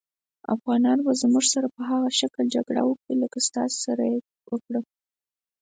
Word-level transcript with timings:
افغانان 0.55 0.97
به 1.05 1.11
زموږ 1.21 1.45
سره 1.53 1.67
په 1.75 1.81
هغه 1.89 2.09
شکل 2.19 2.45
جګړه 2.55 2.81
وکړي 2.85 3.15
لکه 3.23 3.37
ستاسې 3.47 3.77
سره 3.85 4.03
یې 4.11 4.17
وکړه. 4.51 4.79